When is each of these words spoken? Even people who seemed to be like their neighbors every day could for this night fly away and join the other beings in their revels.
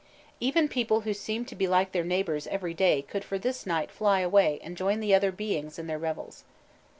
Even 0.39 0.67
people 0.67 1.01
who 1.01 1.13
seemed 1.13 1.47
to 1.47 1.55
be 1.55 1.67
like 1.67 1.91
their 1.91 2.03
neighbors 2.03 2.47
every 2.47 2.73
day 2.73 3.03
could 3.03 3.23
for 3.23 3.37
this 3.37 3.67
night 3.67 3.91
fly 3.91 4.21
away 4.21 4.59
and 4.63 4.75
join 4.75 4.99
the 4.99 5.13
other 5.13 5.31
beings 5.31 5.77
in 5.77 5.85
their 5.85 5.99
revels. 5.99 6.43